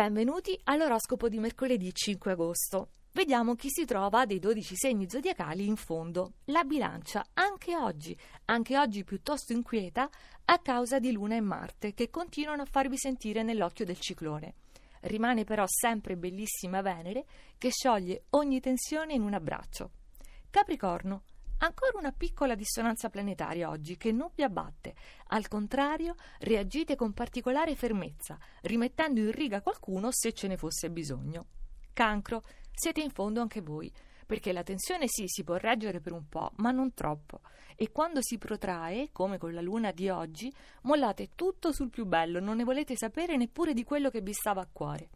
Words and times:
Benvenuti 0.00 0.58
all'oroscopo 0.64 1.28
di 1.28 1.38
mercoledì 1.38 1.92
5 1.92 2.32
agosto. 2.32 2.92
Vediamo 3.12 3.54
chi 3.54 3.68
si 3.68 3.84
trova 3.84 4.24
dei 4.24 4.38
12 4.38 4.74
segni 4.74 5.06
zodiacali 5.06 5.66
in 5.66 5.76
fondo. 5.76 6.36
La 6.46 6.64
bilancia, 6.64 7.22
anche 7.34 7.76
oggi, 7.76 8.16
anche 8.46 8.78
oggi 8.78 9.04
piuttosto 9.04 9.52
inquieta, 9.52 10.08
a 10.46 10.58
causa 10.60 10.98
di 10.98 11.12
Luna 11.12 11.36
e 11.36 11.42
Marte, 11.42 11.92
che 11.92 12.08
continuano 12.08 12.62
a 12.62 12.64
farvi 12.64 12.96
sentire 12.96 13.42
nell'occhio 13.42 13.84
del 13.84 14.00
ciclone. 14.00 14.54
Rimane 15.00 15.44
però 15.44 15.64
sempre 15.66 16.16
bellissima 16.16 16.80
Venere, 16.80 17.26
che 17.58 17.68
scioglie 17.68 18.22
ogni 18.30 18.58
tensione 18.58 19.12
in 19.12 19.20
un 19.20 19.34
abbraccio. 19.34 19.90
Capricorno, 20.48 21.24
Ancora 21.62 21.98
una 21.98 22.12
piccola 22.12 22.54
dissonanza 22.54 23.10
planetaria 23.10 23.68
oggi 23.68 23.98
che 23.98 24.12
non 24.12 24.30
vi 24.34 24.42
abbatte. 24.42 24.94
Al 25.28 25.46
contrario, 25.46 26.14
reagite 26.38 26.96
con 26.96 27.12
particolare 27.12 27.76
fermezza, 27.76 28.38
rimettendo 28.62 29.20
in 29.20 29.30
riga 29.30 29.60
qualcuno 29.60 30.08
se 30.10 30.32
ce 30.32 30.48
ne 30.48 30.56
fosse 30.56 30.90
bisogno. 30.90 31.46
Cancro, 31.92 32.44
siete 32.72 33.02
in 33.02 33.10
fondo 33.10 33.42
anche 33.42 33.60
voi, 33.60 33.92
perché 34.24 34.52
la 34.52 34.62
tensione 34.62 35.04
sì 35.06 35.24
si 35.26 35.44
può 35.44 35.56
reggere 35.56 36.00
per 36.00 36.12
un 36.12 36.28
po', 36.30 36.52
ma 36.56 36.70
non 36.70 36.94
troppo. 36.94 37.42
E 37.76 37.92
quando 37.92 38.22
si 38.22 38.38
protrae, 38.38 39.10
come 39.12 39.36
con 39.36 39.52
la 39.52 39.60
luna 39.60 39.90
di 39.90 40.08
oggi, 40.08 40.50
mollate 40.82 41.30
tutto 41.34 41.72
sul 41.72 41.90
più 41.90 42.06
bello, 42.06 42.40
non 42.40 42.56
ne 42.56 42.64
volete 42.64 42.96
sapere 42.96 43.36
neppure 43.36 43.74
di 43.74 43.84
quello 43.84 44.08
che 44.08 44.22
vi 44.22 44.32
stava 44.32 44.62
a 44.62 44.68
cuore. 44.70 45.10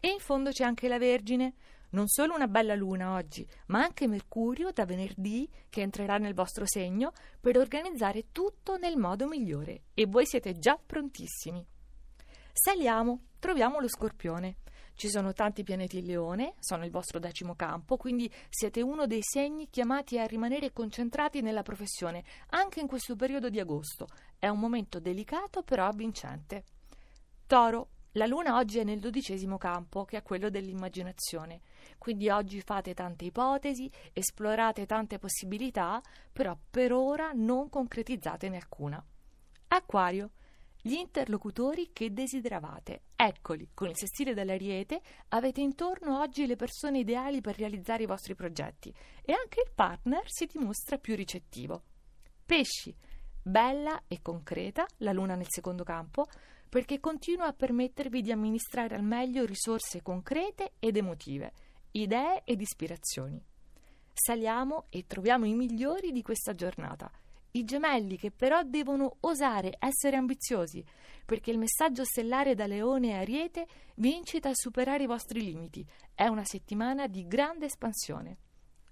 E 0.00 0.08
in 0.08 0.20
fondo 0.20 0.52
c'è 0.52 0.64
anche 0.64 0.88
la 0.88 0.98
Vergine, 0.98 1.54
non 1.92 2.08
solo 2.08 2.34
una 2.34 2.48
bella 2.48 2.74
luna 2.74 3.14
oggi, 3.14 3.46
ma 3.66 3.82
anche 3.82 4.06
Mercurio 4.06 4.70
da 4.72 4.84
venerdì 4.84 5.48
che 5.68 5.80
entrerà 5.80 6.18
nel 6.18 6.34
vostro 6.34 6.64
segno 6.66 7.12
per 7.40 7.56
organizzare 7.56 8.26
tutto 8.32 8.76
nel 8.76 8.96
modo 8.96 9.26
migliore 9.26 9.82
e 9.94 10.06
voi 10.06 10.26
siete 10.26 10.58
già 10.58 10.78
prontissimi. 10.84 11.64
Saliamo, 12.52 13.20
troviamo 13.38 13.80
lo 13.80 13.88
Scorpione. 13.88 14.56
Ci 14.94 15.08
sono 15.08 15.32
tanti 15.32 15.62
pianeti 15.62 15.98
in 15.98 16.06
Leone, 16.06 16.54
sono 16.60 16.84
il 16.84 16.90
vostro 16.90 17.18
decimo 17.18 17.54
campo, 17.54 17.96
quindi 17.96 18.30
siete 18.50 18.82
uno 18.82 19.06
dei 19.06 19.22
segni 19.22 19.70
chiamati 19.70 20.18
a 20.18 20.26
rimanere 20.26 20.72
concentrati 20.72 21.40
nella 21.40 21.62
professione, 21.62 22.22
anche 22.50 22.80
in 22.80 22.86
questo 22.86 23.16
periodo 23.16 23.48
di 23.48 23.58
agosto. 23.58 24.06
È 24.38 24.48
un 24.48 24.58
momento 24.58 25.00
delicato 25.00 25.62
però 25.62 25.86
avvincente. 25.86 26.64
Toro, 27.46 27.88
la 28.12 28.26
luna 28.26 28.56
oggi 28.56 28.78
è 28.78 28.84
nel 28.84 28.98
dodicesimo 28.98 29.56
campo, 29.56 30.04
che 30.04 30.18
è 30.18 30.22
quello 30.22 30.50
dell'immaginazione. 30.50 31.60
Quindi 31.96 32.28
oggi 32.28 32.60
fate 32.60 32.92
tante 32.92 33.24
ipotesi, 33.24 33.90
esplorate 34.12 34.84
tante 34.84 35.18
possibilità, 35.18 36.00
però 36.30 36.56
per 36.70 36.92
ora 36.92 37.32
non 37.32 37.70
concretizzatene 37.70 38.56
alcuna. 38.56 39.02
Acquario. 39.68 40.30
Gli 40.84 40.94
interlocutori 40.94 41.90
che 41.92 42.12
desideravate. 42.12 43.02
Eccoli, 43.14 43.70
con 43.72 43.88
il 43.88 43.96
sestile 43.96 44.34
dell'ariete 44.34 45.00
avete 45.28 45.60
intorno 45.60 46.18
oggi 46.18 46.44
le 46.44 46.56
persone 46.56 46.98
ideali 46.98 47.40
per 47.40 47.56
realizzare 47.56 48.02
i 48.02 48.06
vostri 48.06 48.34
progetti 48.34 48.92
e 49.22 49.32
anche 49.32 49.62
il 49.64 49.70
partner 49.72 50.24
si 50.26 50.46
dimostra 50.46 50.98
più 50.98 51.14
ricettivo. 51.14 51.82
Pesci. 52.44 52.94
Bella 53.42 54.04
e 54.06 54.20
concreta, 54.22 54.86
la 54.98 55.12
luna 55.12 55.34
nel 55.34 55.48
secondo 55.48 55.82
campo, 55.82 56.28
perché 56.68 57.00
continua 57.00 57.46
a 57.46 57.52
permettervi 57.52 58.22
di 58.22 58.30
amministrare 58.30 58.94
al 58.94 59.02
meglio 59.02 59.44
risorse 59.44 60.00
concrete 60.00 60.74
ed 60.78 60.96
emotive, 60.96 61.52
idee 61.90 62.42
ed 62.44 62.60
ispirazioni. 62.60 63.42
Saliamo 64.12 64.86
e 64.90 65.06
troviamo 65.06 65.44
i 65.44 65.54
migliori 65.54 66.12
di 66.12 66.22
questa 66.22 66.54
giornata, 66.54 67.10
i 67.52 67.64
gemelli 67.64 68.16
che 68.16 68.30
però 68.30 68.62
devono 68.62 69.16
osare 69.20 69.76
essere 69.78 70.16
ambiziosi, 70.16 70.84
perché 71.26 71.50
il 71.50 71.58
messaggio 71.58 72.04
stellare 72.04 72.54
da 72.54 72.66
Leone 72.66 73.08
e 73.08 73.14
Ariete 73.14 73.66
vi 73.96 74.16
incita 74.16 74.48
a 74.48 74.54
superare 74.54 75.02
i 75.02 75.08
vostri 75.08 75.42
limiti. 75.42 75.84
È 76.14 76.26
una 76.26 76.44
settimana 76.44 77.06
di 77.08 77.26
grande 77.26 77.66
espansione. 77.66 78.38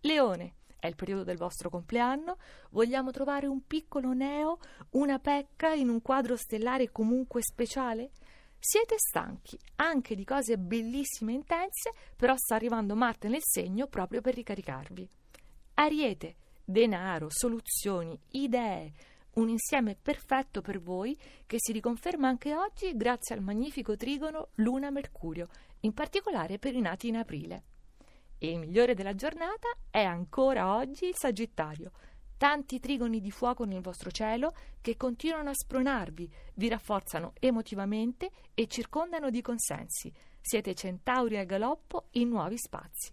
Leone, 0.00 0.56
è 0.82 0.88
il 0.88 0.96
periodo 0.96 1.22
del 1.22 1.36
vostro 1.36 1.70
compleanno, 1.70 2.38
vogliamo 2.70 3.12
trovare 3.12 3.46
un 3.46 3.64
piccolo 3.68 4.12
neo, 4.12 4.58
una 4.90 5.20
pecca 5.20 5.72
in 5.72 5.88
un 5.88 6.02
quadro 6.02 6.34
stellare 6.34 6.90
comunque 6.90 7.40
speciale? 7.40 8.10
Siete 8.58 8.96
stanchi 8.98 9.56
anche 9.76 10.16
di 10.16 10.24
cose 10.24 10.58
bellissime 10.58 11.30
e 11.30 11.36
intense, 11.36 11.92
però 12.16 12.34
sta 12.36 12.56
arrivando 12.56 12.96
Marte 12.96 13.28
nel 13.28 13.42
segno 13.44 13.86
proprio 13.86 14.20
per 14.20 14.34
ricaricarvi. 14.34 15.08
Ariete, 15.74 16.34
denaro, 16.64 17.28
soluzioni, 17.30 18.18
idee, 18.30 18.92
un 19.34 19.50
insieme 19.50 19.94
perfetto 19.94 20.62
per 20.62 20.80
voi 20.80 21.16
che 21.46 21.58
si 21.60 21.70
riconferma 21.70 22.26
anche 22.26 22.56
oggi 22.56 22.96
grazie 22.96 23.36
al 23.36 23.40
magnifico 23.40 23.96
trigono 23.96 24.48
Luna-Mercurio, 24.54 25.46
in 25.82 25.94
particolare 25.94 26.58
per 26.58 26.74
i 26.74 26.80
nati 26.80 27.06
in 27.06 27.18
aprile. 27.18 27.62
E 28.44 28.50
il 28.50 28.58
migliore 28.58 28.94
della 28.94 29.14
giornata 29.14 29.68
è 29.88 30.02
ancora 30.02 30.74
oggi 30.74 31.06
il 31.06 31.14
Sagittario. 31.14 31.92
Tanti 32.36 32.80
trigoni 32.80 33.20
di 33.20 33.30
fuoco 33.30 33.62
nel 33.64 33.80
vostro 33.80 34.10
cielo 34.10 34.52
che 34.80 34.96
continuano 34.96 35.50
a 35.50 35.54
spronarvi, 35.54 36.28
vi 36.54 36.68
rafforzano 36.68 37.34
emotivamente 37.38 38.32
e 38.52 38.66
circondano 38.66 39.30
di 39.30 39.42
consensi. 39.42 40.12
Siete 40.40 40.74
centauri 40.74 41.38
al 41.38 41.46
galoppo 41.46 42.08
in 42.14 42.30
nuovi 42.30 42.58
spazi. 42.58 43.10